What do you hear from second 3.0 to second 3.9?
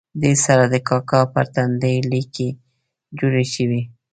جوړې شوې.